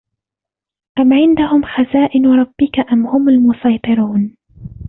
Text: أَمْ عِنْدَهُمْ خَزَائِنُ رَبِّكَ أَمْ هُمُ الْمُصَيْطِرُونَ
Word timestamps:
أَمْ 0.99 1.13
عِنْدَهُمْ 1.13 1.63
خَزَائِنُ 1.65 2.25
رَبِّكَ 2.25 2.79
أَمْ 2.91 3.07
هُمُ 3.07 3.29
الْمُصَيْطِرُونَ 3.29 4.37